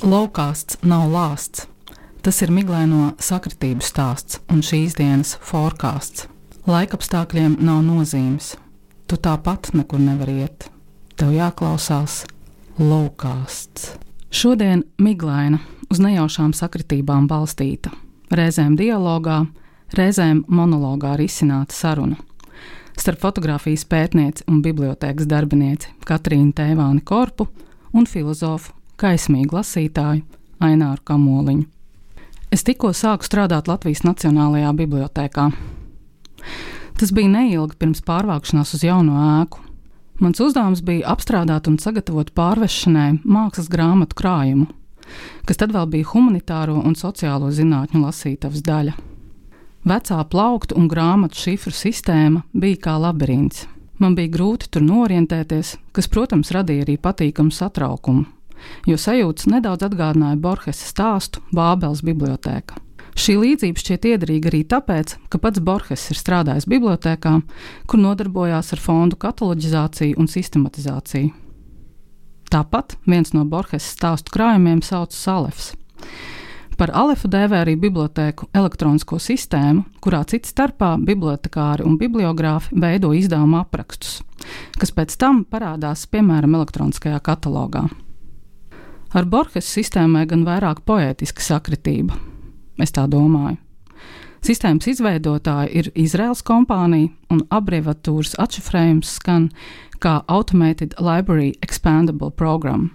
[0.00, 1.66] Laukāsts nav lāsts.
[2.24, 6.24] Tas ir miglaino sakritību stāsts un šīs dienas forecāsts.
[6.64, 8.54] Laikapstākļiem nav nozīmes.
[9.04, 10.70] Tu tāpat nekur nevar iet.
[11.20, 12.22] Tev jāklausās
[12.80, 13.90] laukāsts.
[14.32, 15.60] Šodien miglaina,
[15.92, 17.92] uz nejaušām sakritībām balstīta,
[18.32, 19.42] reizēm dialogā,
[20.00, 22.16] reizēm monologā risināta saruna.
[22.96, 27.50] Starp fotografijas pētnieci un bibliotēkas darbinieci Katrīnu Tēvāni Korpu
[27.92, 30.24] un filozofu kaismīgu lasītāju
[30.60, 31.66] Aināru Kamoliņu.
[32.50, 35.50] Es tikko sāku strādāt Latvijas Nacionālajā bibliotekā.
[36.98, 39.62] Tas bija neilgi pirms pārvākšanās uz jauno ēku.
[40.20, 44.66] Mans uzdevums bija apstrādāt un sagatavot pārvešanai mākslas grāmatu krājumu,
[45.48, 48.96] kas tad vēl bija humanitāro un sociālo zinātņu lasītavas daļa.
[49.88, 53.64] Vecā plauktu un grāmatu šifru sistēma bija kā labirints.
[54.00, 58.26] Man bija grūti tur norientēties, kas, protams, radīja arī patīkamu satraukumu
[58.88, 62.78] jo sajūtas nedaudz atgādināja Borgesa stāstu Bābeles bibliotēkā.
[63.20, 67.34] Šī līdzība šķiet iederīga arī tāpēc, ka pats Borges ir strādājis bibliotekā,
[67.90, 71.32] kur nodarbojās ar fondu kataloģizāciju un sistematizāciju.
[72.50, 75.72] Tāpat viens no Borges stāstu krājumiem sauc Salefs.
[76.80, 83.66] Par Alefu dēvē arī bibliotēku elektronisko sistēmu, kurā cits starpā bibliotekāri un bibliogrāfi veido izdevuma
[83.66, 84.22] aprakstus,
[84.80, 87.84] kas pēc tam parādās piemēram elektroniskajā katalogā.
[89.10, 92.14] Ar Borges sistēmai gan vairāk poētiska sakritība.
[92.78, 93.58] Es tā domāju.
[94.40, 99.50] Sistēmas izveidotāja ir Izraels kompānija, un abreviatūras atšifrējums skan
[100.00, 102.88] kā Automated Library Expandable Program.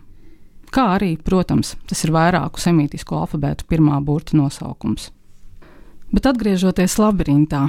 [0.74, 5.12] Kā arī, protams, tas ir vairāku semītisku alfabētu pirmā burta nosaukums.
[6.16, 7.68] Bet atgriežoties labirintā,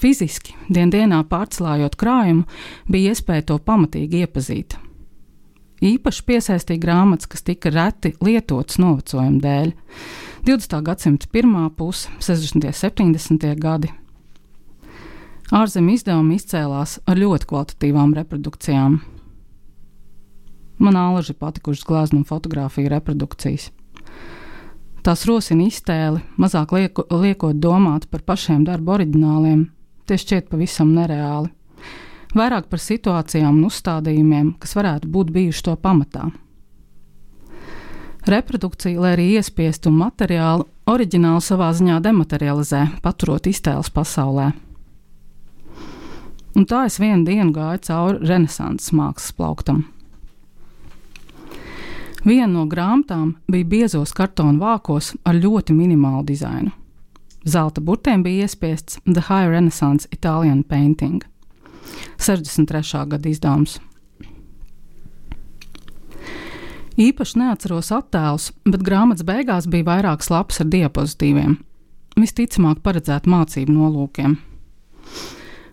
[0.00, 2.46] fiziski dien dienā pārcelājot krājumu,
[2.88, 4.78] bija iespēja to pamatīgi iepazīt.
[5.84, 9.72] Īpaši piesaistīja grāmatas, kas tika reti lietotas novecojuma dēļ.
[10.48, 10.78] 20.
[10.86, 12.70] gadsimta pirmā puse, 60.
[13.04, 13.44] un 70.
[13.60, 13.90] gadi.
[15.52, 18.96] Ārzemju izdevumi izcēlās ar ļoti kvalitatīvām reprodukcijām.
[20.80, 23.68] Man ālaži patikušas glezno fotografiju reprodukcijas.
[25.04, 29.66] Tās rosina iztēli, mazāk lieku, liekot domāt par pašiem darba oriģināliem.
[30.08, 31.52] Tie šķiet pavisam nereāli
[32.34, 36.30] vairāk par situācijām un uzstādījumiem, kas varētu būt bijuši to pamatā.
[38.24, 44.52] Reprodukcija, lai arī iespiestu materiālu, oriģināli savā ziņā dematerializē, paturot iztēles pasaulē.
[46.54, 49.82] Un tā es vienu dienu gāju cauri renesanses mākslas plauktam.
[52.24, 56.72] Viena no grāmatām bija biezos kartona vākos ar ļoti minimālu dizainu.
[57.44, 61.20] Zelta burtiem bija iespiests The High Renaissance Italian Painting.
[62.18, 63.04] 63.
[63.10, 63.78] gada izdevums.
[66.94, 71.56] Īpaši neatceros attēlus, bet grāmatas beigās bija vairākas lapas ar diapozitīviem.
[72.14, 74.36] Visticamāk, paredzēt mācību nolūkiem.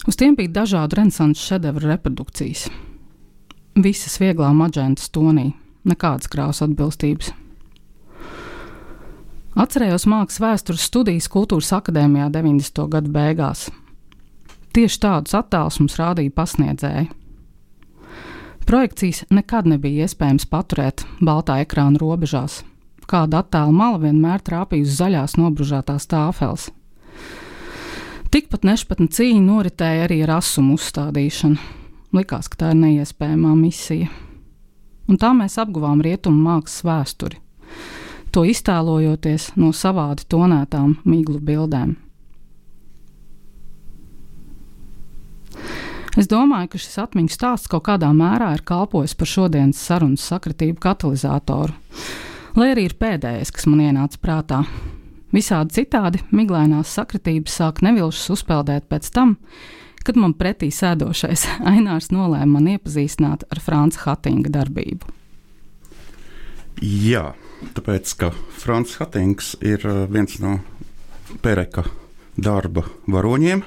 [0.09, 2.65] Uz tiem bija dažādu renesanses šedevru reprodukcijas.
[3.77, 5.51] Visas vieglā maģentas tonī,
[5.85, 7.29] nekādas krāsas atbilstības.
[9.61, 12.87] Atcerējos mākslas vēstures studijas kultūras akadēmijā 90.
[12.89, 13.67] gadu beigās.
[14.71, 17.09] Tieši tādus attēlus mums rādīja pasniedzēji.
[18.67, 22.61] Projekcijas nekad nebija iespējams paturēt baltā ekrāna robežās.
[23.09, 26.69] Kāda attēla mala vienmēr trāpīja uz zaļās nobružātās tāfeles.
[28.31, 31.59] Tikpat nešpatna cīņa noritēja arī ar asumu uzstādīšanu.
[32.15, 34.07] Likās, ka tā ir neiespējama misija.
[35.11, 37.41] Un tā mēs apguvām rietumu mākslas vēsturi,
[38.31, 41.97] to iztēlojoties no savādi tonētām miglu bildēm.
[46.19, 50.81] Es domāju, ka šis atmiņu stāsts kaut kādā mērā ir kalpojis par šodienas sarunas sakritību
[50.83, 51.71] katalizatoru,
[52.59, 54.65] lai arī ir pēdējais, kas man ienāca prātā.
[55.31, 59.37] Visādi citādi miglainās sakritības sāk nevilšas uzpeldēt pēc tam,
[60.03, 65.15] kad man pretī sēdošais Ainārs nolēma man iepazīstināt ar Franča Hatinga darbību.
[66.81, 67.29] Jā,
[67.77, 70.57] tāpēc, ka Frančs Hatings ir uh, viens no
[71.39, 71.85] Pereka
[72.35, 73.63] darba varoņiem,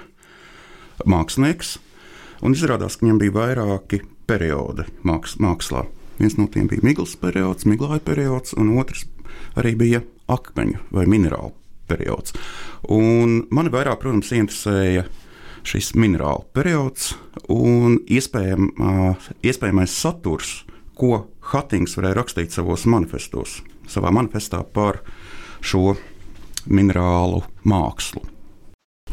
[1.08, 1.78] mākslinieks,
[2.44, 5.86] Un izrādās, ka viņam bija vairāki periodi māks, mākslā.
[6.18, 9.06] Viens no tiem bija miglas periods, miglāja periods, un otrs
[9.58, 11.54] arī bija akmeņu vai minerālu
[11.88, 12.34] periods.
[12.92, 15.06] Un mani vairāk, protams, interesēja
[15.64, 17.14] šis minerālu periods
[17.48, 18.68] un iespējam,
[19.40, 20.52] iespējamais saturs,
[20.94, 25.00] ko Hatings varēja rakstīt savos manifestos, savā manifestā par
[25.64, 25.96] šo
[26.68, 28.33] minerālu mākslu.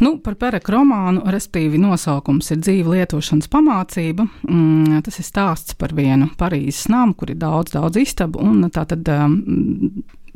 [0.01, 4.25] Nu, par Pereka romānu, respektīvi, nosaukums ir dzīva lietošanas pamācība.
[4.49, 8.87] Mm, tas ir stāsts par vienu Parīzes namu, kur ir daudz, daudz istabu, un tā
[8.89, 9.35] tad um,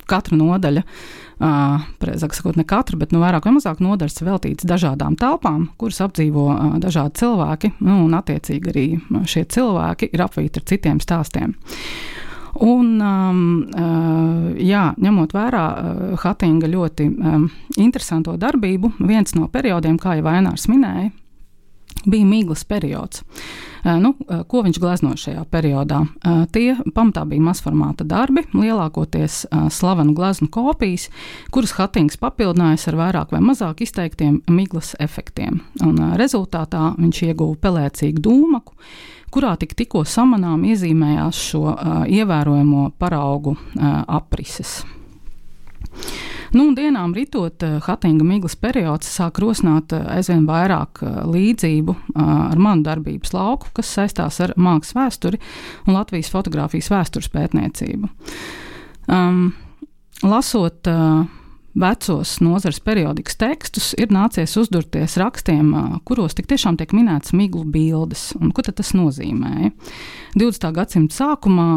[0.06, 5.18] katra nodaļa, uh, precīzāk sakot, ne katra, bet nu, vairāk vai mazāk nodaļas veltīts dažādām
[5.18, 8.86] telpām, kuras apdzīvo uh, dažādi cilvēki, nu, un attiecīgi arī
[9.26, 11.58] šie cilvēki ir apvīti ar citiem stāstiem.
[12.56, 13.40] Un, um,
[13.76, 20.24] uh, jā, ņemot vērā uh, Hatinga ļoti um, interesanto darbību, viens no periodiem, kā jau
[20.30, 21.10] Vainārs minēja,
[22.06, 23.26] bija mīklas periods.
[23.26, 23.66] Uh,
[24.00, 24.14] nu,
[24.48, 26.00] ko viņš gleznoja šajā periodā?
[26.56, 29.44] Tie pamatā bija mazformāta darbi, lielākoties
[29.74, 31.10] slavenu gleznu kopijas,
[31.54, 35.60] kuras Hatings papildinājis ar vairāk vai mazāk izteiktiem mīklas efektiem.
[35.86, 38.74] Un, rezultātā viņš ieguva pelēcīgu dūmaku
[39.36, 44.80] kurā tik, tikko samanām iezīmējās šo uh, ievērojamo paraugu uh, aprises.
[46.56, 53.72] Nu, dienām ritot, Hatinga miglas periods sāk rosināt aizvien vairāk līdzību ar manu darbības lauku,
[53.76, 55.40] kas saistās ar mākslas vēsturi
[55.84, 58.12] un Latvijas fotografijas vēstures pētniecību.
[59.12, 59.50] Um,
[60.24, 61.26] lasot uh,
[61.76, 65.74] vecos nozares periodikas tekstus, ir nācies uzdurties rakstiem,
[66.08, 68.30] kuros tik tiešām tiek minētas miglu bildes.
[68.40, 69.72] Un, ko tas nozīmē?
[70.40, 70.70] 20.
[70.76, 71.70] gadsimta sākumā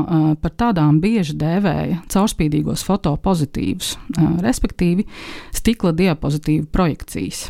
[0.42, 3.96] par tādām bieži dēvēja caurspīdīgos fotopozitīvus,
[4.44, 5.08] respektīvi
[5.54, 7.48] stikla diapozitīvu projekcijas.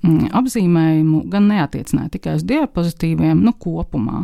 [0.00, 4.22] Mm, apzīmējumu gan neatiecināja tikai uz diapozitīviem, nu, kopumā.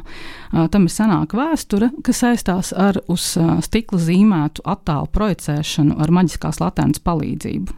[0.72, 3.34] Tam ir senāka vēsture, kas saistās ar uz
[3.66, 7.76] stikla zīmētu attēlu projicēšanu ar maģiskās latēnas palīdzību.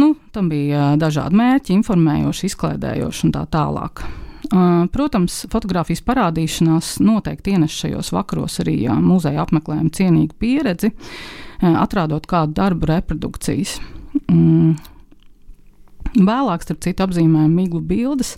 [0.00, 4.06] Nu, tam bija dažādi mērķi, informējoši, izklaidējoši un tā tālāk.
[4.96, 10.92] Protams, fotografijas parādīšanās noteikti ienes šajos vakaros arī muzeja apmeklējumu cienīgu pieredzi,
[11.60, 13.80] atrādot kādu darbu reprodukcijas.
[16.16, 18.36] Vēlāk, starp citu, apzīmējumu miglu bildes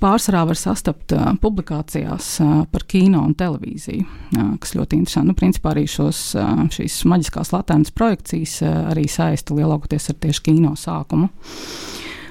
[0.00, 5.28] pārsvarā var sastapt uh, publikācijās uh, par kino un televīziju, uh, kas ļoti interesanti.
[5.28, 10.46] Nu, principā arī šos, uh, šīs maģiskās latēnas projekcijas uh, arī saista lielākoties ar tieši
[10.48, 11.28] kino sākumu.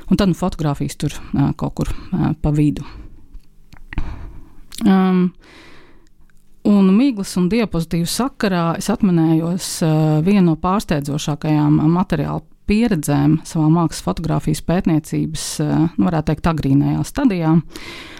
[0.09, 2.87] Un tad nu, fotografijas tur uh, kaut kur uh, pa vidu.
[4.87, 5.27] Um,
[6.69, 9.91] Un miglas un diapozitīvu sakarā es atminējos uh,
[10.25, 17.53] vienu no pārsteidzošākajām materiālu pieredzēm savā mākslas fotografijas pētniecības, eh, nu, varētu teikt, agrīnajā stadijā.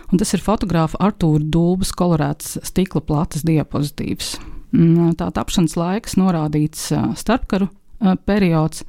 [0.10, 4.38] Un tas ir fotografa Artūra Dulbas kolorēts stikla plates diapozitīvs.
[4.74, 8.84] Mm, tā tapšanas laiks norādīts eh, starpkaru eh, periods,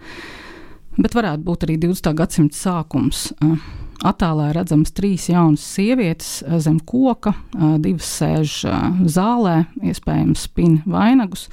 [0.97, 2.15] bet varētu būt arī 20.
[2.17, 3.29] gadsimta sākums.
[4.01, 7.35] Attēlā redzams trīs jaunas sievietes zem koka,
[7.85, 8.55] divas sēž
[9.05, 11.51] zālē, iespējams, spin vainagus,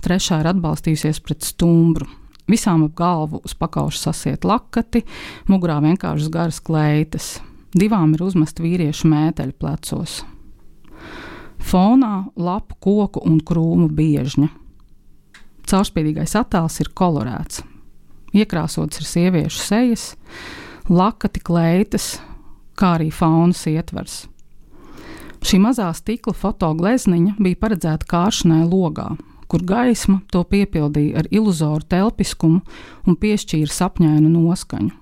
[0.00, 2.08] trešā ir atbalstījusies pret stumbru.
[2.50, 5.04] Visām ap galvu uz pakauša sasiet lakati,
[5.50, 7.38] mugurā vienkāršas garas kleitas.
[7.70, 10.20] Divām ir uzmest vīriešu mēteļu plecos.
[11.60, 14.48] Fonā lapu, koku un krūmu biežņa.
[15.70, 17.62] Caurspīdīgais attēls ir kolorēts.
[18.34, 20.04] Iekrāsots ir sieviešu sejas,
[20.90, 22.16] lakati, kleitas,
[22.78, 24.24] kā arī faunas ietvers.
[25.40, 29.12] Šī mazā stikla fotoglezniņa bija paredzēta kāršanai logā,
[29.50, 32.60] kur gaisma to piepildīja ar iluzoru telpiskumu
[33.06, 34.92] un piešķīra sapņainu noskaņu.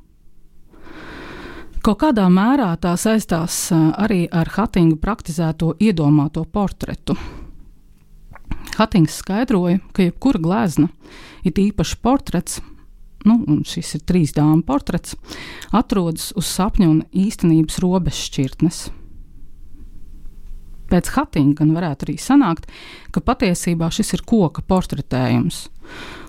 [1.84, 7.14] Kaut kādā mērā tā saistās arī ar Hatinga praktizēto iedomāto portretu.
[8.78, 10.88] Hatings skaidroja, ka jebkura glezna,
[11.46, 12.58] it īpaši portrets,
[13.26, 15.16] nu, un šis ir trīs dāmas portrets,
[15.75, 18.82] atrodas uz sapņu un īstenības robežšķirtnes.
[20.88, 22.68] Pēc Hatinga gan varētu arī sanākt,
[23.12, 25.66] ka patiesībā šis ir koka portretējums.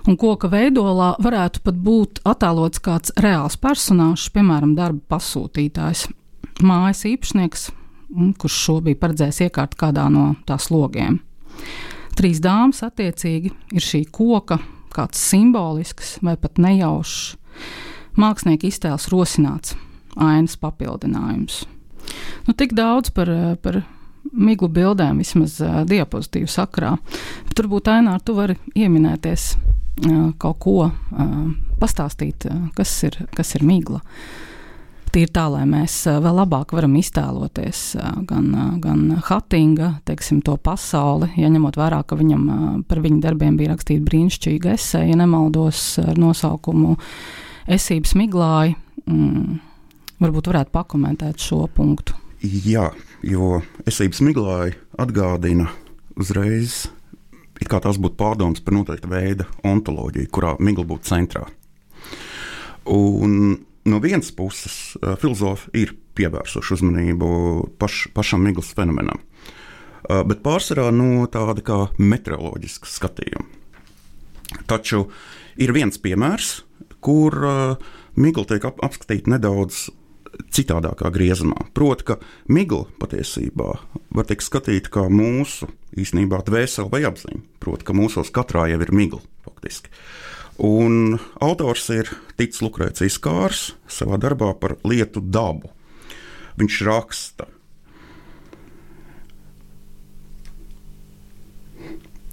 [0.08, 6.06] Un koka veidolā varētu pat būt attēlots kāds reāls personāžs, piemēram, darba pasūtītājs,
[6.64, 7.66] mājas īpašnieks,
[8.40, 11.20] kurš šo bija paredzējis iekārt kādā no tās logiem.
[12.16, 14.58] Trīs dāmas attiecīgi ir šī koka,
[14.92, 17.20] kāds simbolisks vai pat nejaušs
[18.20, 19.76] mākslinieka iztēles rosināts,
[20.18, 21.62] ainas papildinājums.
[22.48, 23.30] Nu, tik daudz par,
[23.62, 23.82] par
[24.32, 26.94] miglu bildēm, vismaz uh, diapozitīvu sakrā.
[27.48, 31.34] Bet varbūt Ainār, tu vari ieminēties uh, kaut ko, uh,
[31.80, 34.02] pastāstīt, uh, kas, ir, kas ir migla.
[35.10, 40.38] Tīri tā, lai mēs uh, vēl labāk varam iztēloties uh, gan, uh, gan Hatinga, teiksim,
[40.46, 45.18] to pasauli, ja ņemot vērā, ka viņam par viņa darbiem bija rakstīta brīnišķīga esēja, ja
[45.24, 46.94] nemaldos ar nosaukumu
[47.70, 48.72] Esības miglāji.
[49.06, 49.60] Mm,
[50.20, 52.19] varbūt varētu pakomentēt šo punktu.
[52.40, 52.86] Jā,
[53.20, 55.66] jo esības miglāji atgādina
[56.16, 56.86] uzreiz,
[57.68, 61.42] kā tās būtu pārdomas par noteikta veida ontoloģiju, kurā migla būtu centrā.
[62.88, 67.28] Un no vienas puses filozofi ir pievērsuši uzmanību
[67.76, 69.20] paš, pašam miglas fenomenam,
[70.08, 73.44] bet pārsvarā no tāda kā meteoroloģiska skatījuma.
[74.64, 75.10] Taču
[75.60, 76.62] ir viens piemērs,
[77.04, 77.36] kur
[78.16, 79.90] migla tiek ap, apskatīta nedaudz
[80.54, 81.68] citādākā griezumā.
[81.76, 82.18] Proti, ka
[82.48, 83.74] migla patiesībā
[84.16, 85.68] var tikt skatīta kā mūsu
[85.98, 87.44] īstenībā dvēsele vai apziņa.
[87.62, 89.92] Proti, ka mūsos katrā jau ir migla faktiski.
[90.60, 95.72] Un autors ir Tīts Lukrēcijas Kārs savā darbā par lietu dabu.
[96.60, 97.46] Viņš raksta,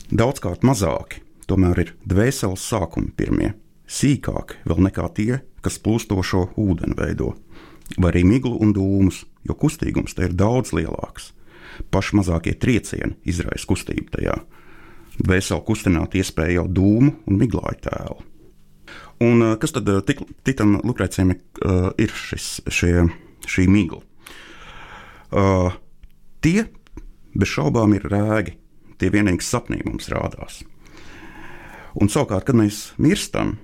[0.07, 1.19] Daudzkārt mazāki,
[1.51, 3.49] tomēr ir dvēseles sākumi pirmie,
[3.91, 7.33] sīkāki vēl nekā tie, kas plūstošo ūdeni veido,
[7.95, 11.31] vai arī miglu un dūmus, jo kustīgums te ir daudz lielāks.
[11.93, 14.37] Paši mazākie triecieni izraisa kustību tajā,
[15.17, 18.19] Dvēseli kustināt iespēja jau dūmu un miglāju tēlu.
[19.25, 23.07] Un, eh, kas tad tik, Titam Lukrēcijam uh, ir šis, šie,
[23.49, 24.03] šī migla?
[25.33, 25.73] Uh,
[26.45, 26.67] tie
[27.37, 28.55] bez šaubām ir rēgi,
[28.97, 30.61] tie vienīgi sapnī mums rādās.
[31.97, 33.57] Un savukārt, kad mēs mirstam,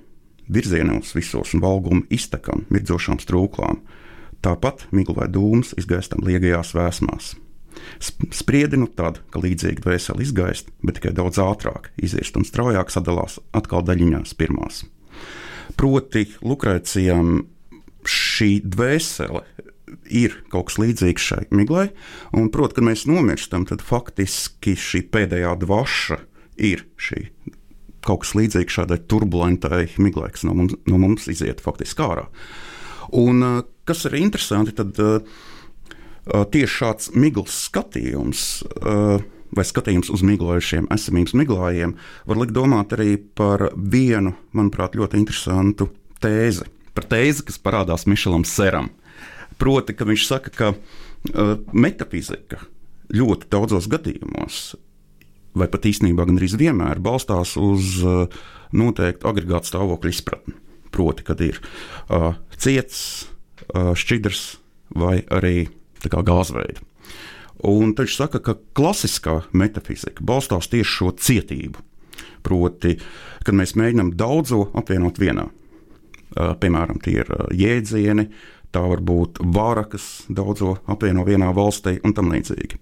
[0.50, 3.80] virzienos visos un valgumu iztekam, mirdzošām strūklām,
[4.44, 7.34] tāpat migla vai dūms izgaistam liegajās vēsmās.
[8.34, 13.40] Spriedi nu tad, ka līdzīgi dvēseli izgaist, bet tikai daudz ātrāk izirst un straujāk sadalās
[13.56, 14.84] atkal daļiņās pirmās.
[15.78, 17.42] Proti, Lukrēcijam
[18.08, 19.42] šī dvēsele
[20.10, 21.88] ir kaut kas līdzīgs šai miglai,
[22.36, 26.20] un, proti, kad mēs nomirstam, tad faktiski šī pēdējā dvaša
[26.70, 27.26] ir šī
[28.04, 32.26] kaut kas līdzīgs šādai turbulentai miglai, kas no mums, no mums iziet faktiski ārā.
[33.16, 33.40] Un,
[33.88, 35.18] kas ir interesanti, tad uh,
[36.24, 38.64] tieši šāds miglas skatījums.
[39.54, 41.92] Vai skatījums uz miglojušiem esamības miglājiem
[42.26, 45.92] var likt domāt arī par vienu, manuprāt, ļoti interesantu
[46.24, 46.66] tēzi.
[46.94, 48.88] Par tēzi, kas parādās Mišelam Seram.
[49.60, 52.64] Proti, ka viņš saka, ka uh, metafizika
[53.14, 54.74] ļoti daudzos gadījumos,
[55.54, 58.26] vai pat īstenībā gandrīz vienmēr balstās uz uh,
[58.74, 60.56] noteiktu agregātu stāvokļu izpratni.
[60.94, 61.60] Proti, kad ir
[62.08, 62.98] uh, ciets,
[63.28, 63.33] uh,
[63.72, 64.44] šķidrs
[65.00, 65.68] vai arī
[66.04, 66.82] gāzveida.
[67.64, 71.80] Un viņš saka, ka klasiskā metafizika balstās tieši šo cietību.
[72.44, 72.98] Proti,
[73.46, 75.46] kad mēs mēģinām daudzo apvienot vienā.
[76.34, 78.26] Piemēram, tie ir jēdzieni,
[78.74, 82.80] tā var būt vara, kas daudzo apvieno vienā valstī un tam līdzīgi.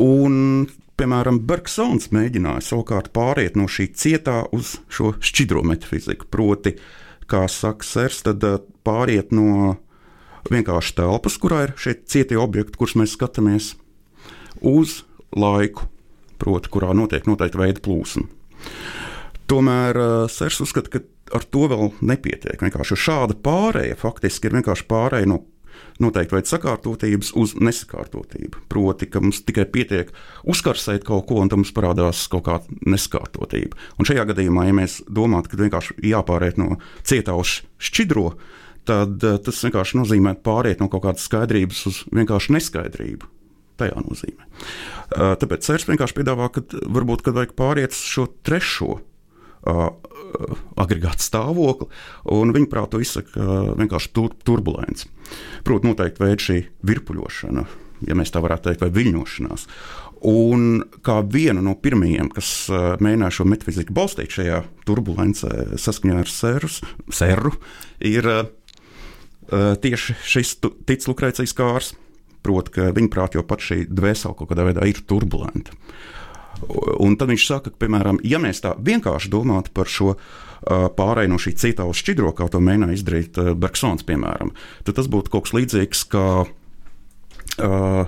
[0.00, 0.66] Un,
[0.96, 6.30] piemēram, Bergsons mēģināja savukārt pāriet no šī cietā uz šo šķidro metafiziku.
[6.32, 6.76] Proti,
[7.30, 8.44] kā saka Sērs, tad
[8.86, 9.76] pāriet no
[10.50, 13.72] vienkārši telpas, kurā ir šie cietie objekti, kurus mēs skatāmies,
[14.62, 15.02] uz
[15.36, 15.88] laiku,
[16.40, 18.26] proti, kurā notiek noteikta veida plūsma.
[19.50, 21.02] Tomēr uh, Sērs uzskata, ka
[21.34, 22.60] ar to vēl nepietiek.
[22.62, 25.40] Vienkārši šāda pārēja faktiski ir vienkārši pārēja no
[26.02, 28.66] noteikti veida sakārtotības uz nesakārtotību.
[28.72, 30.12] Proti, ka mums tikai pietiek
[30.48, 33.78] uzkarsēt kaut ko, un tam parādās kaut kāda nesakārtotība.
[33.98, 38.30] Un šajā gadījumā, ja mēs domājam, ka vienkārši jāpāriet no cietā uz šķidro,
[38.86, 43.32] tad eh, tas vienkārši nozīmē pāriet no kaut kādas skaidrības uz vienkārši neskaidrību.
[43.76, 44.46] Tajā nozīmē.
[44.46, 46.64] Eh, tāpēc Cērs vienkārši piedāvā, ka
[46.96, 49.00] varbūt kad vajag pāriet uz šo trešo
[50.76, 51.88] agregātu stāvokli,
[52.34, 55.08] un viņa prāt to izsaka uh, vienkārši tur, turbulence.
[55.66, 57.64] Protams, noteikti veid šī virpuļošana,
[58.08, 59.66] ja mēs tā varētu teikt, vai viļņošanās.
[60.26, 66.32] Un kā vienu no pirmajiem, kas uh, mēģināja šo metafiziku balstīt šajā turbulencē, saskaņā ar
[66.32, 67.54] sēru,
[68.06, 68.42] ir uh,
[69.82, 70.58] tieši šis
[70.88, 71.94] tic Lukrēcijas kārs.
[72.46, 75.74] Proti, ka viņa prāt jau pat šī dvēsele kaut kādā veidā ir turbulenta.
[77.02, 81.32] Un tad viņš saka, ka, piemēram, ja mēs tā vienkārši domātu par šo uh, pārēju
[81.32, 84.54] no šī citā uz šķidro, kā to mēģināja izdarīt uh, Bergsons, piemēram,
[84.86, 86.48] tad tas būtu kaut kas līdzīgs, uh,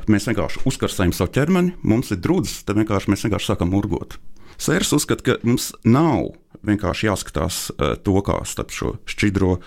[0.08, 4.18] mēs vienkārši uzkarsējam savu ķermeni, mums ir drudzis, tad vienkārši mēs vienkārši sākam murgot.
[4.58, 6.32] Sērs uzskata, ka mums nav
[6.66, 9.58] vienkārši jāskatās uh, to kā starp šo šķidro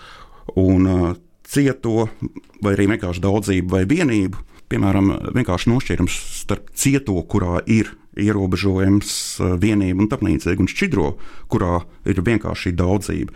[0.60, 1.14] un uh,
[1.48, 2.08] cieto,
[2.64, 4.48] vai arī vienkārši daudzību vai vienību.
[4.72, 11.08] Piemēram, vienkārši nošķīrums starp cieto, kurā ir ierobežojums, eh, vienība un tam līdzīgi, un šķidro,
[11.48, 13.32] kurā ir vienkārši daudzība.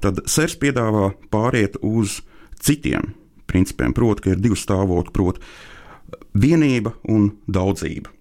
[0.00, 2.20] Tad sērs piedāvā pāriet uz
[2.60, 3.14] citiem
[3.50, 5.40] principiem, proti, ka ir divi stāvokļi, proti,
[6.34, 8.12] vienība un daudzība.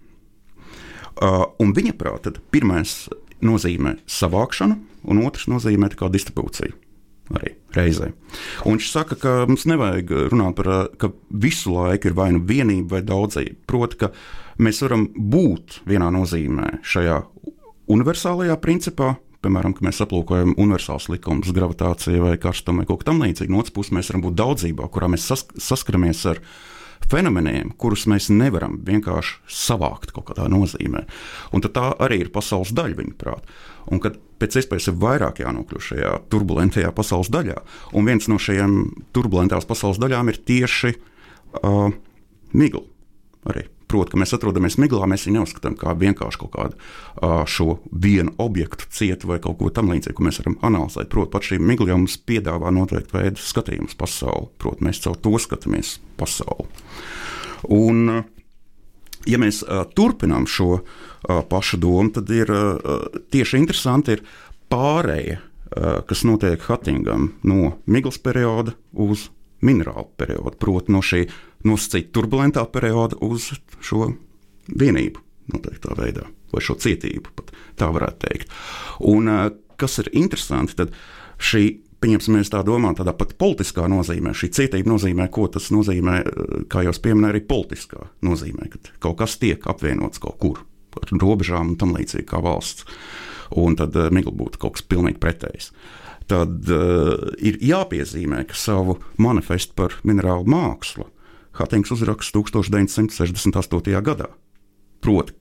[1.19, 3.09] Uh, un viņa prātā pirmais
[3.43, 6.73] nozīmē savākšanu, un otrs nozīmē distribūciju
[7.35, 8.11] arī reizē.
[8.65, 12.41] Un viņš saka, ka mums nevajag runāt par to, ka visu laiku ir vai nu
[12.41, 13.59] vienība vai daudzība.
[13.69, 14.11] Proti, ka
[14.59, 17.19] mēs varam būt vienā nozīmē šajā
[17.89, 23.53] universālajā principā, piemēram, ka mēs aplūkojam universāls likums, gravitāciju vai karstumu vai kaut ko tamlīdzīgu.
[23.53, 26.43] No otras puses, mēs varam būt daudzībā, kurā mēs sas saskaramies ar
[27.09, 31.05] fenomeniem, kurus mēs nevaram vienkārši savākt kaut kādā nozīmē.
[31.55, 33.47] Un tā arī ir pasaules daļa, viņuprāt.
[33.89, 37.57] Un kad pēc iespējas ir vairāk jānokļūst šajā turbulentajā pasaules daļā,
[37.95, 38.77] un viens no šiem
[39.15, 41.89] turbulentās pasaules daļām ir tieši uh,
[42.53, 42.85] migla
[43.49, 43.65] arī.
[43.89, 48.85] Proti, ka mēs atrodamies miglā, mēs viņu neuzskatām par vienkārši kaut kādu šo vienu objektu,
[48.93, 51.09] cietu vai kaut ko tamlīdzīgu, ko mēs varam analizēt.
[51.09, 54.51] Proti, pat šī migla jau mums piedāvā noteiktu veidu skatījumus pasauli.
[54.61, 56.69] Proti, mēs caur to skatāmies pasauli.
[57.79, 58.21] Un,
[59.25, 60.85] ja mēs uh, turpinām šo uh,
[61.49, 64.23] pašu domu, tad ir uh, tieši interesanti ir
[64.69, 69.31] pārēja, uh, kas notiek Hattingam no miglas perioda uz
[69.65, 71.25] minerālu periodu, proti, no šī
[71.67, 73.51] nosacīta turbulentā perioda uz
[73.83, 74.13] šo
[74.69, 75.21] vienību,
[75.53, 78.55] noteiktā veidā, vai šo cietību, pat tā varētu teikt.
[79.09, 79.29] Un
[79.79, 80.97] kas ir interesanti, tad
[81.37, 81.67] šī.
[81.99, 84.31] Pieņemsim, mēs tā domājam, tādā pat politiskā nozīmē.
[84.31, 86.13] Šī cietība nozīmē, ko tas nozīmē,
[86.71, 90.61] kā jau pieminēju, arī politiskā nozīmē, ka kaut kas tiek apvienots kaut kur
[90.95, 92.87] ar robežām un tam līdzīgi kā valsts.
[93.59, 95.73] Un tad migla būtu kaut kas pilnīgi pretējs.
[96.31, 101.09] Tad uh, ir jāpiezīmē, ka savu manifestu par minerālu mākslu
[101.57, 104.01] Hatings uzraksta 1968.
[104.05, 104.29] gadā.
[105.03, 105.33] Proti,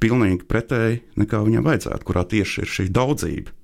[0.00, 3.56] pilnīgi pretēji nekā viņam vajadzētu, kurā tieši ir šī daudzība.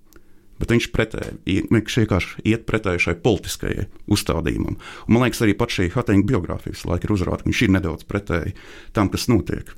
[0.57, 4.79] Bet viņš pretēji, vienkārši iet pretēji šai politiskajai uzstādījumam.
[4.79, 8.07] Un, man liekas, arī pat šī Hatinga biogrāfijas laika ir uzrādīta, ka viņš ir nedaudz
[8.09, 8.55] pretēji
[8.97, 9.75] tam, kas notiek.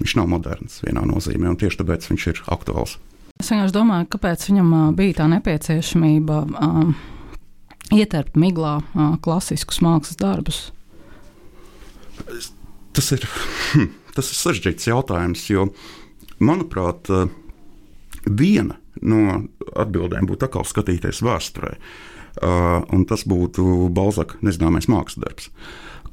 [0.00, 2.96] Viņš nav moderns vienā nozīmē, un tieši tāpēc viņš ir aktuāls.
[3.36, 6.94] Es vienkārši domāju, kāpēc viņam bija tā nepieciešamība um,
[7.92, 10.62] ieterpt miglā uh, klasiskus mākslas darbus.
[12.92, 13.24] Tas ir,
[13.72, 15.68] hm, tas ir sarežģīts jautājums, jo,
[16.42, 17.08] manuprāt,
[18.26, 19.42] viena no
[19.78, 21.74] atbildēm būtu atkal skatīties vēsturē.
[22.92, 25.48] Un tas būtu Balzaka nezināmais mākslas darbs,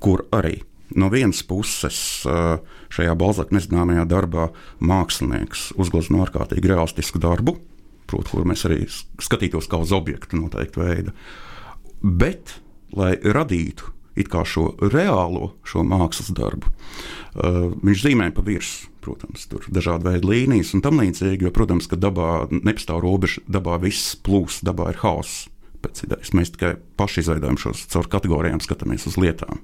[0.04, 0.60] kur arī
[1.00, 4.50] no vienas puses šajā Balzaka nezināmajā darbā
[4.84, 7.56] mākslinieks uzglezno ārkārtīgi realistisku darbu,
[8.10, 11.14] proti, kur mēs arī skatītos kā uz objektu noteikta veida.
[12.02, 12.58] Bet,
[12.96, 13.94] lai radītu
[14.28, 16.72] šo reālo šo mākslas darbu.
[17.38, 21.54] Uh, viņš zīmē pa virsmu, protams, tur ir dažādi veidi līnijas un tam līdzīgi, jo,
[21.56, 25.00] protams, ka dabā nepastāv robeža, dabā viss plūs, dabā ir
[26.04, 29.62] idejas mēs tikai paši izveidojam šos caur kategorijām, skatāmies uz lietām.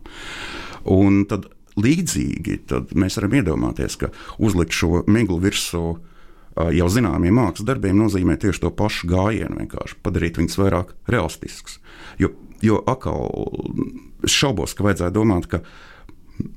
[0.87, 7.35] Un tad līdzīgi tad mēs varam iedomāties, ka uzlikt šo miglu virsū uh, jau zināmiem
[7.35, 11.79] mākslas darbiem nozīmē tieši to pašu gājienu, vienkārši padarīt viņus vairāk realistiskus.
[12.21, 12.31] Jo
[12.63, 13.27] Jo atkal
[14.29, 15.61] šaubos, ka vajadzētu domāt, ka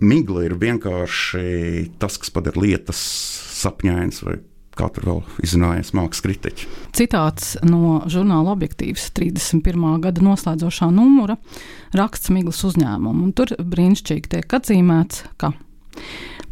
[0.03, 3.01] migla ir vienkārši tas, kas padara lietas
[3.59, 4.39] sapņainas vai
[4.79, 6.69] kā tur vēl izzinājies mākslas kritiķi.
[6.95, 9.89] Citāts no žurnāla objektīvs 31.
[10.05, 11.39] gada noslēdzošā numura
[11.99, 13.33] raksts Miglas uzņēmumu.
[13.39, 15.53] Tur brīnišķīgi tiek atzīmēts, ka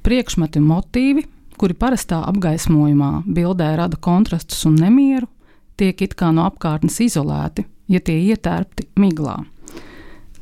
[0.07, 5.31] priekšmeti un motīvi, kuri parastā apgaismojumā bildē rada kontrastus un nemieru,
[5.77, 9.41] tiek it kā no apkārtnes izolēti ja tie ietērpti miglā.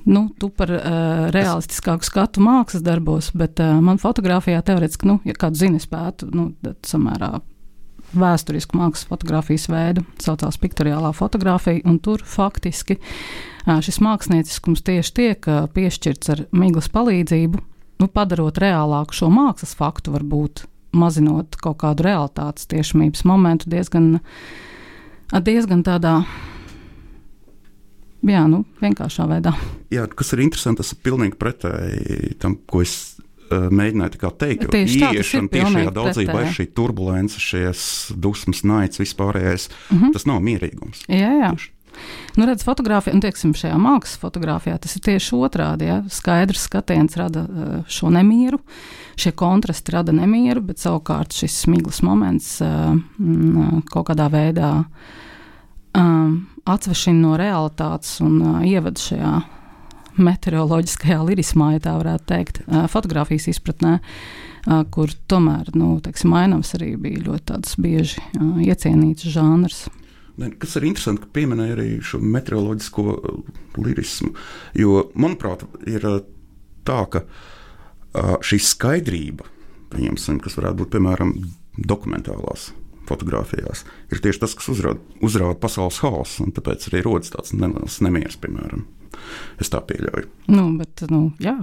[0.05, 0.85] Nu, tu par uh,
[1.33, 6.51] realistiskāku skatu mākslas darbos, bet uh, man fotografijā teorētiski, nu, ja kādu zini, spētu, nu,
[6.85, 7.39] samērā
[8.15, 15.49] vēsturisku mākslas fotografijas veidu, saucās piktoriālā fotografija, un tur faktiski uh, šis mākslinieciskums tieši tiek
[15.49, 17.65] uh, piešķirts ar miglas palīdzību,
[18.05, 24.19] nu, padarot reālāku šo mākslas faktu, varbūt mazinot kaut kādu realitātes tiešamības momentu diezgan,
[25.45, 26.19] diezgan tādā
[28.25, 29.55] jā, nu, vienkāršā veidā.
[29.93, 34.67] Jā, kas ir interesanti, tas ir pilnīgi pretēji tam, ko es uh, mēģināju teikt.
[34.73, 39.69] Tieši tā, ieiešana tiešajā daudzībā ir šī turbulence, šīs dusmas, naids, vispārējais.
[39.69, 40.05] Uh mhm.
[40.05, 40.17] -huh.
[40.17, 41.07] Tas nav mierīgums.
[41.09, 41.55] Jā, jā.
[41.55, 41.74] Tieši.
[42.37, 45.89] Nu, redz, fotografija, un teiksim, šajā mākslas fotografijā tas ir tieši otrādi.
[45.91, 46.01] Ja?
[46.11, 47.45] Skaidrs skatiens rada
[47.91, 48.59] šo nemieru,
[49.21, 52.95] šie kontrasti rada nemieru, bet savukārt šis smiglas moments uh,
[53.93, 54.73] kaut kādā veidā
[55.95, 59.35] atvešina no realitātes un ievada šajā
[60.15, 63.99] meteoroloģiskajā lirismā, ja tā varētu teikt, fotografijas izpratnē,
[64.95, 69.85] kur tomēr, nu, teiksim, ainavas arī bija ļoti bieži uh, iecienīts žanrs.
[70.59, 73.43] Kas ir interesanti, ka pieminēja arī šo meteoroloģisko uh,
[73.79, 74.33] lirismu,
[74.79, 76.23] jo, manuprāt, ir uh,
[76.87, 79.47] tā, ka uh, šī skaidrība,
[79.95, 81.37] kas varētu būt piemēram
[81.79, 82.73] dokumentālās
[83.07, 88.01] fotografijās, ir tieši tas, kas uzrāda, uzrāda pasaules hausu, un tāpēc arī rodas tāds neliels
[88.03, 88.87] nemieris, piemēram.
[89.63, 90.31] Es tā pieļauju.
[90.51, 91.59] Nu, bet, nu, jā,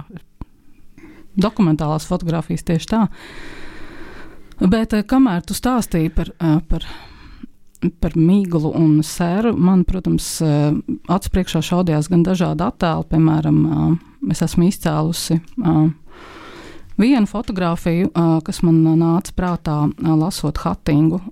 [1.36, 3.02] dokumentālās fotografijas tieši tā.
[4.62, 6.86] Bet eh, kamēr tu stāstīji par, eh, par
[8.02, 13.60] par miglu un sēru man, protams, acu priekšā šaudījās gan dažādi attēli, piemēram,
[14.30, 15.40] es esmu izcēlusi
[17.02, 18.12] vienu fotografiju,
[18.46, 21.22] kas man nāca prātā, lasot Hattingu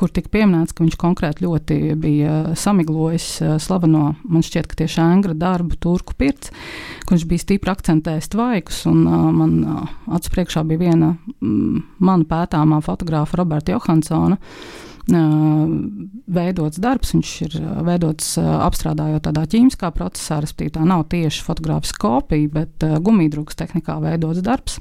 [0.00, 3.26] kur tika pieminēts, ka viņš konkrēti ļoti bija samiglojis
[3.60, 6.52] slaveno, man šķiet, ka tieši ēngra darbu turku pirts,
[7.04, 9.02] kur viņš bija stipri akcentējis tvaikus, un
[9.36, 9.58] man
[10.08, 14.40] acu priekšā bija viena mana pētāmā fotografa Roberta Johansona.
[15.70, 17.56] Uh, veidots darbs, viņš ir
[17.86, 24.42] veidots apstrādājot tādā ķīmiskā procesā, respektīvi tā nav tieši fotogrāfiska kopija, bet gumijdrukas tehnikā veidots
[24.46, 24.78] darbs.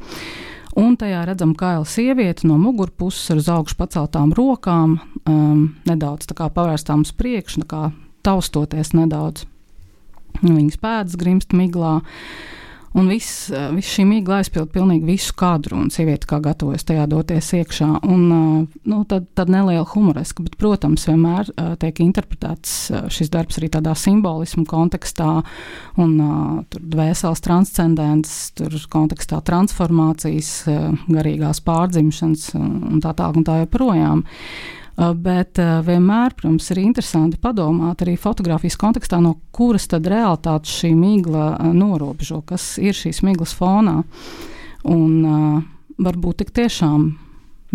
[0.80, 7.04] Un tajā redzam kaila sievieti no mugurpuses ar uz augšu paceltām rokām, um, nedaudz pavērstām
[7.08, 7.66] uz priekšu,
[8.26, 9.48] taustoties nedaudz.
[10.44, 12.00] Viņas pēdas grimst miglā.
[12.98, 17.06] Un viss, eh, viss šī mīkla aizpild pilnīgi visu kadru, un sieviete kā gatavojas tajā
[17.10, 17.90] doties iekšā.
[18.10, 23.60] Un, eh, nu, tad, tad neliela humoreska, bet, protams, vienmēr uh, tiek interpretēts šis darbs
[23.60, 25.44] arī tādā simbolismu kontekstā,
[26.02, 30.52] un tur dvēseles transcendents, tur kontekstā transformācijas,
[31.10, 34.24] garīgās pārdzimšanas un, tā tālāk un tā joprojām.
[34.24, 34.79] Uh,
[35.16, 40.92] bet uh, vienmēr, protams, ir interesanti padomāt arī fotografijas kontekstā, no kuras tad realitātes šī
[40.98, 44.02] migla uh, norobežo, kas ir šīs miglas fonā.
[44.90, 45.26] Un
[46.00, 47.10] varbūt tik tiešām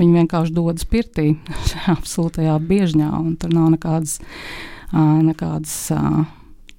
[0.01, 1.35] viņi vienkārši dodas pirtī
[1.71, 4.17] šajā absolūtajā biežņā, un tur nav nekādas,
[4.93, 5.77] nekādas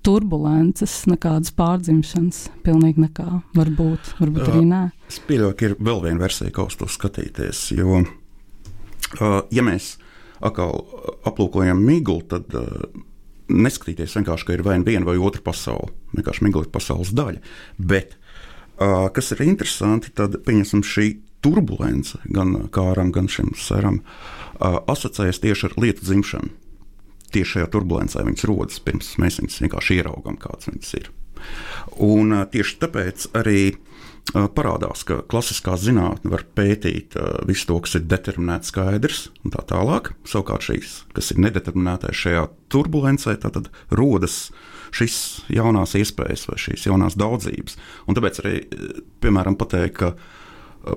[0.06, 3.28] turbulences, nekādas pārdzimšanas, pilnīgi nekā.
[3.58, 4.82] Varbūt, varbūt arī nē.
[5.30, 7.68] Ka ir vēl viena versija, kā uz to skatīties.
[7.78, 8.04] Jo,
[9.54, 9.96] ja mēs
[10.44, 10.84] atkal
[11.28, 12.88] aplūkojam miglu, tad uh,
[13.50, 15.94] neskatīties vienkārši, ka ir vai nu viena vai otra pasaule.
[16.16, 17.42] Vienkārši migla ir pasaules daļa.
[17.78, 18.18] Bet,
[18.80, 21.10] uh, kas ir interesanti, tad pieņemsim šī
[21.46, 26.54] turbulence gan kāram, gan šim seram uh, asociējas tieši ar lietu dzimšanu.
[27.36, 31.12] Tieši šajā turbulencē viņas rodas, pirms mēs viņus vienkārši ieraugām, kādas viņas ir.
[32.02, 33.76] Un uh, tieši tāpēc arī
[34.34, 37.16] parādās, ka klasiskā zinātne var pētīt
[37.48, 40.14] visu to, kas ir determinēts, skaidrs un tā tālāk.
[40.28, 44.50] Savukārt šīs, kas ir nedeterminētais šajā turbulencē, tad rodas
[44.96, 45.20] šīs
[45.54, 47.78] jaunās iespējas vai šīs jaunās daudzības.
[48.08, 48.56] Un tāpēc arī,
[49.24, 50.16] piemēram, pateikt, ka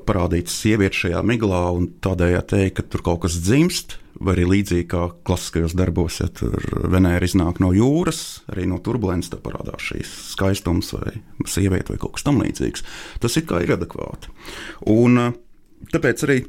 [0.09, 4.87] parādīt sievieti šajā miglā un tādējādi teikt, ka tur kaut kas dzimst, vai arī līdzīgi
[4.91, 6.59] kā klasiskajos darbos, ja tur
[6.91, 12.27] Venēra iznāk no jūras, arī no turbulences parādās šīs skaistums vai sieviete vai kaut kas
[12.29, 12.87] tamlīdzīgs.
[13.23, 14.33] Tas it kā ir adekvāti.
[14.95, 15.37] Un eh,
[15.95, 16.41] tāpēc arī.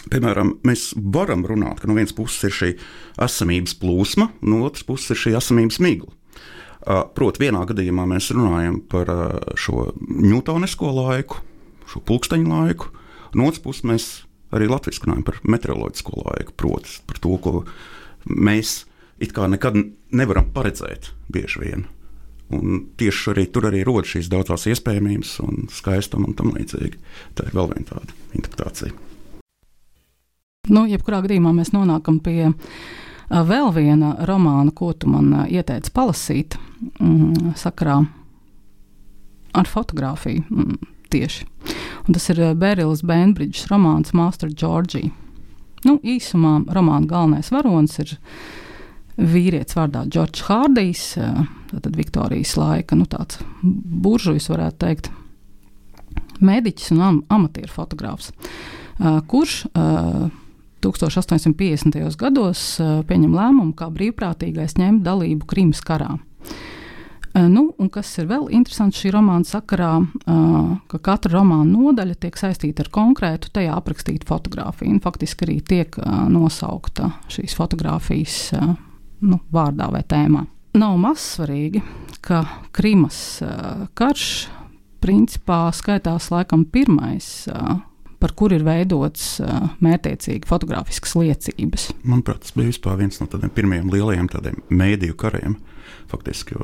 [0.00, 2.68] Piemēram, mēs varam runāt, ka no vienas puses ir šī
[3.20, 6.14] esamības plūsma, no otras puses ir šī esamības migla.
[6.80, 11.42] Eh, proti, vienā gadījumā mēs runājam par eh, šo ņūtonisko laiku,
[11.90, 12.90] šo pulksteņu laiku,
[13.34, 14.10] no otras puses mēs
[14.54, 17.54] arī latviešu runājam par meteoroloģisko laiku, proti, par to, ko
[18.26, 18.84] mēs
[19.20, 19.76] it kā nekad
[20.16, 21.86] nevaram paredzēt bieži vien.
[22.50, 26.98] Un tieši arī tur arī rodas šīs daudzās iespējamības un skaistuma un tam līdzīgi.
[27.38, 28.90] Tā ir vēl viena tāda interpretācija.
[30.70, 32.50] Nu, jebkurā gadījumā mēs nonākam pie
[33.30, 36.58] vēl viena romāna, ko tu man ieteici palasīt
[36.98, 38.00] mm, sakarā
[39.54, 40.42] ar fotografiju.
[40.50, 41.46] Mm, tieši.
[42.06, 45.10] Un tas ir Bērils Bainbridges romāns Master Georgie.
[45.84, 48.16] Nu, īsumā romāna galvenais varonis ir
[49.20, 51.04] vīrietis vārdā Džordžs Hārdijs,
[51.70, 53.06] tad Viktorijas laika, nu
[53.62, 55.10] buržujs varētu teikt,
[56.40, 58.32] mediķis un am amatieru fotogrāfs,
[59.28, 59.64] kurš
[60.84, 62.16] 1850.
[62.20, 66.16] gados pieņem lēmumu kā brīvprātīgais ņemt dalību Krimas karā.
[67.32, 72.16] Eh, nu, un kas ir vēl interesants šī romāna sakarā, eh, ka katra romāna nodaļa
[72.18, 74.90] tiek saistīta ar konkrētu tajā aprakstītu fotografiju.
[74.90, 78.38] Un faktiski arī tiek eh, nosaukta šīs fotografijas
[79.20, 80.46] nu, vārdā vai tēmā.
[80.74, 81.82] Nav mazsvarīgi,
[82.22, 83.42] ka Krimas
[83.94, 84.48] karš
[85.02, 87.48] principā skaitās laikam pirmais
[88.20, 91.88] par kuru ir veidots uh, mērķiecīgi fotografiskas liecības.
[92.04, 94.28] Manuprāt, tas bija vispār viens no tādiem pirmajiem lielajiem
[94.70, 95.56] mēdīju kariem,
[96.10, 96.58] faktiski,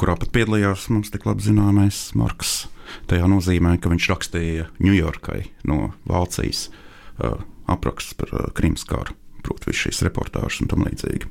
[0.00, 2.66] kurā pat piedalījās mums tik labi zināmais Marks.
[3.08, 9.70] Tajā nozīmē, ka viņš rakstīja Ņujorkai no Vācijas uh, aprakstus par uh, Krimas karu, proti,
[9.70, 11.30] visas šīs reportāžas un tam līdzīgi.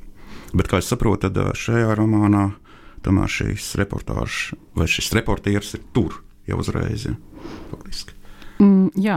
[0.52, 2.50] Bet, kā es saprotu, tad uh, šajā romānā
[3.02, 7.06] tomēr šīs reportāžas vai šis reportieris ir tur jau uzreiz.
[7.08, 7.16] Ja,
[7.70, 8.21] faktiski.
[8.62, 9.16] Mm, jā,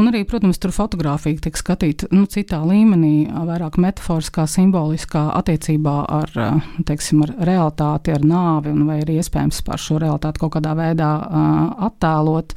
[0.00, 6.32] un arī, protams, tur fotografija tiek skatīta nu, citā līmenī, vairāk metaforiskā, simboliskā attiecībā ar,
[6.88, 11.60] teiksim, ar realitāti, ar nāvi, vai ir iespējams par šo realitāti kaut kādā veidā uh,
[11.90, 12.56] attēlot.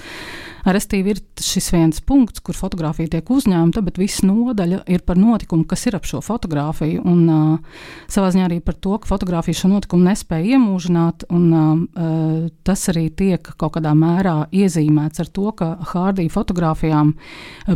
[0.64, 5.66] Restīvi ir šis viens punkts, kur fotografija tiek uzņemta, bet viss nodaļa ir par notikumu,
[5.68, 7.02] kas ir ap šo fotografiju.
[7.04, 12.48] Un uh, savā ziņā arī par to, ka fotografija šo notikumu nespēja iemūžināt, un uh,
[12.64, 15.74] tas arī tiek kaut kādā mērā iezīmēts ar to, ka
[16.14, 17.16] Hārdija fotografijām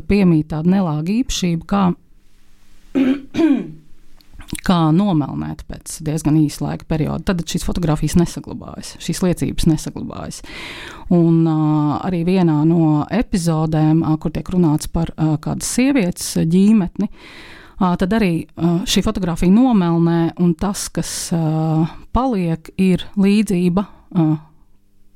[0.06, 1.84] piemīt tāda nelāga īpašība, kā
[4.68, 7.32] kā nomelnēt pēc diezgan īsa laika perioda.
[7.32, 10.44] Tad šīs fotogrāfijas nesaglabājas, šīs liecības nesaglabājas.
[11.18, 17.10] Un uh, arī vienā no epizodēm, uh, kur tiek runāts par uh, kādas sievietes ģīmetni,
[17.10, 23.88] uh, tad arī uh, šī fotografija nomelnē, un tas, kas uh, paliek, ir līdzība.
[24.14, 24.38] Uh,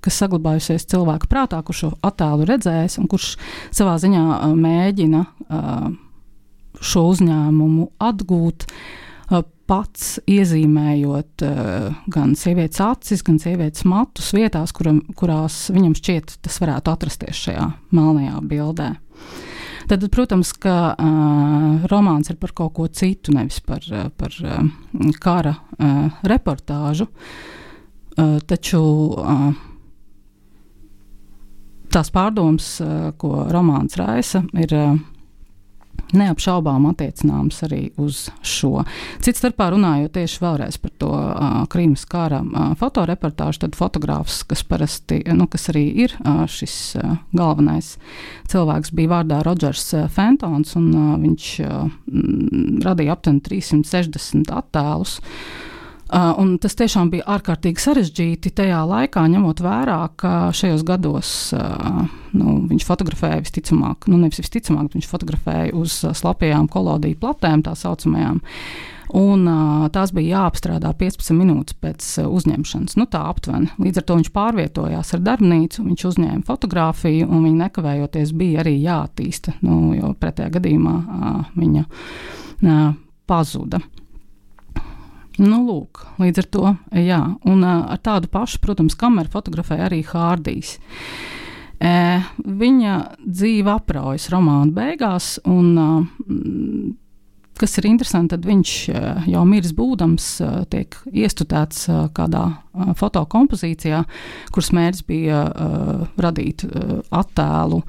[0.01, 3.35] kas saglabājusies cilvēka prātā, kurš šo attēlu redzējis un kurš
[3.73, 4.25] savā ziņā
[4.57, 5.23] mēģina
[6.81, 8.65] šo uzņēmumu atgūt,
[9.71, 11.45] pats iezīmējot
[12.11, 17.69] gan sievietes acis, gan sievietes matus vietās, kuram, kurās viņam šķiet tas varētu atrasties šajā
[17.95, 18.89] melnajā bildē.
[19.91, 23.83] Tad, protams, ka uh, romāns ir par kaut ko citu, nevis par,
[24.15, 24.61] par uh,
[25.19, 27.09] kara uh, reportāžu.
[28.11, 29.49] Uh, taču uh,
[31.93, 34.99] tās pārdomas, uh, ko romāns raisa, ir uh,
[36.15, 38.83] neapšaubām attiecināms arī uz šo.
[39.23, 44.63] Cits starpā runājot tieši vēlreiz par to uh, Krīmas kara uh, fotoreportāžu, tad fotogrāfs, kas
[44.67, 47.95] parasti, nu, kas arī ir uh, šis uh, galvenais
[48.51, 51.89] cilvēks, bija vārdā Rodžers Fentons, un uh, viņš uh,
[52.87, 55.19] radīja aptuveni 360 attēlus.
[55.21, 55.69] Uh,
[56.11, 61.33] un tas tiešām bija ārkārtīgi sarežģīti tajā laikā, ņemot vērā, ka šajos gados
[62.35, 68.41] nu, viņš fotografēja visticamāk, nu nevis visticamāk, viņš fotografēja uz slapjām kolodiju platēm, tā saucamajām.
[69.11, 69.43] Un,
[69.91, 72.95] tās bija jāapstrādā 15 minūtes pēc uzņemšanas.
[72.95, 73.67] Nu, tā aptuveni.
[73.83, 78.77] Līdz ar to viņš pārvietojās ar darbnīcu, viņš uzņēma fotografiju, un viņa nekavējoties bija arī
[78.79, 80.95] jāattīsta, nu, jo pretējā gadījumā
[81.59, 82.77] viņa
[83.27, 83.81] pazuda.
[85.39, 90.73] Nu, lūk, līdz ar to, jā, un ar tādu pašu, protams, kameru fotografēja arī Hārdijs.
[91.81, 91.93] E,
[92.43, 95.71] viņa dzīve apraujas romāna beigās, un
[97.61, 98.73] kas ir interesanti, tad viņš
[99.31, 100.27] jau miris būdams,
[100.73, 101.85] tiek iestudēts
[102.17, 102.43] kādā
[102.99, 104.03] fotokompozīcijā,
[104.51, 105.45] kuras mērķis bija
[106.21, 106.65] radīt
[107.21, 107.81] attēlu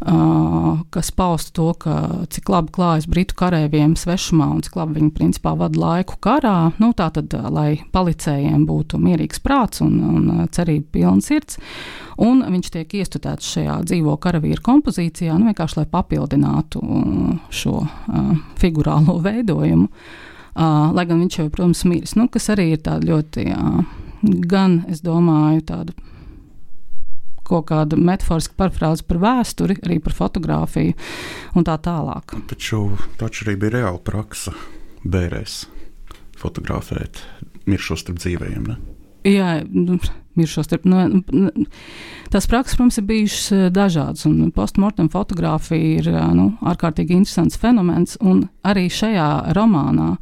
[0.00, 1.94] kas pausta to, ka
[2.32, 6.72] cik labi klājas britu karavīriem svešumā un cik labi viņi principā vada laiku karā.
[6.80, 11.60] Nu, tā tad, lai palicējiem būtu mierīgs prāts un, un cerība pilns sirds.
[12.20, 16.82] Un viņš tiek iestudēts šajā dzīvo karavīru kompozīcijā, nu, vienkārši lai papildinātu
[17.52, 19.88] šo uh, figurālo veidojumu.
[20.50, 23.84] Uh, lai gan viņš jau, protams, miris, nu, kas arī ir ļoti, uh,
[24.48, 25.94] gan, es domāju, tāda
[27.50, 30.94] kaut kāda metaforiska parafrāze par vēsturi, arī par fotografiju
[31.58, 32.36] un tā tālāk.
[32.50, 32.84] Taču,
[33.20, 34.54] taču arī bija reāla praksa
[35.04, 35.64] bērēs
[36.40, 37.22] fotografēt
[37.68, 38.70] miršos starp dzīvējiem.
[38.70, 38.78] Ne?
[39.28, 39.60] Jā,
[40.40, 40.86] miršos starp.
[40.88, 41.50] Nu,
[42.32, 47.60] tās prakses, protams, ir bijušas eh, dažādas, un postmortem fotografija ir eh, nu, ārkārtīgi interesants
[47.60, 48.16] fenomens.
[48.66, 50.14] Arī šajā romānā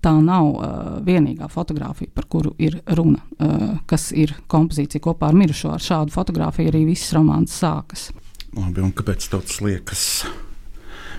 [0.00, 0.68] tā nav uh,
[1.04, 5.74] vienīgā fotografija, par kuru ir runa, uh, kas ir kompozīcija kopā ar mirušo.
[5.74, 8.06] Ar šādu fotografiju arī viss romāns sākas.
[8.56, 10.06] Labi, un kāpēc tas liekas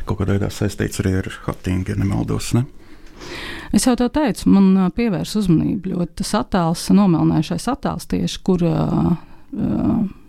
[0.08, 2.56] kaut kādā veidā saistīts arī ar Hattingu, ja nemaldos?
[2.58, 2.66] Ne?
[3.76, 8.66] Es jau tā teicu, man pievērsa uzmanību ļoti tas attēls, nomelnējušais attēls tieši, kur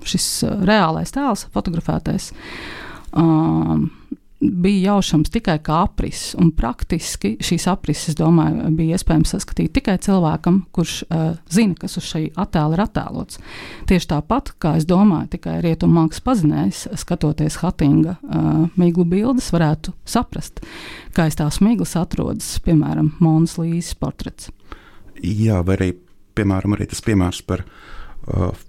[0.07, 0.29] šis
[0.67, 2.31] reālais tēls, fotografētais,
[3.19, 3.83] uh,
[4.43, 6.35] bija jaušams tikai kā aprises.
[6.41, 12.09] Un praktiski šīs aprises, domāju, bija iespējams saskatīt tikai cilvēkam, kurš uh, zina, kas uz
[12.09, 13.41] šī attēla ir attēlots.
[13.91, 19.95] Tieši tāpat, kā es domāju, tikai rietumu mākslas pazinējs, skatoties Hatinga uh, miglu bildes, varētu
[20.09, 20.65] saprast,
[21.17, 24.51] kā aiz tās miglas atrodas, piemēram, Monas Līsas portrets.
[25.23, 25.91] Jā, vai arī,
[26.37, 28.01] piemēram, arī tas piemērs par viņa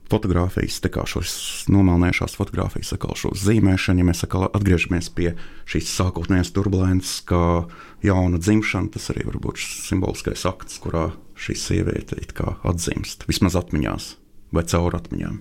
[0.10, 1.34] fotografijas, kā šos
[1.70, 5.34] nomalnējušās fotografijas, kā šo zīmēšanu, ja mēs atgriežamies pie
[5.70, 7.68] šīs sākotnējās turbulences, kā
[8.06, 12.18] jauna dzimšana, tas arī var būt simboliskais akts, kurā šī sieviete
[12.66, 14.16] atzīst, vismaz atmiņās
[14.54, 15.38] vai caur atmiņām.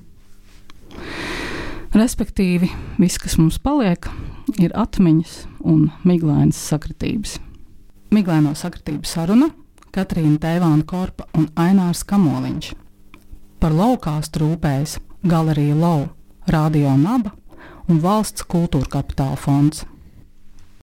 [1.92, 2.68] Respektīvi,
[3.00, 4.08] viss, kas mums paliek,
[4.60, 5.34] ir atmiņas
[5.68, 7.38] un miglainas sakritības.
[8.12, 9.48] Miglaino sakritību saruna
[9.92, 12.72] Katrīna Tēvāna Korpa un Ainārs Kamoliņš
[13.62, 16.08] par laukās trūpējas galerija Lau,
[16.50, 17.30] Radio Naba
[17.86, 19.84] un valsts kultūra kapitāla fonds.